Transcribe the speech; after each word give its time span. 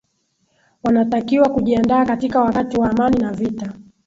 wanatakiwa 0.83 1.49
kujiandaa 1.49 2.05
katika 2.05 2.41
wakati 2.41 2.77
wa 2.77 2.89
amani 2.89 3.19
na 3.19 3.31
vita 3.31 3.73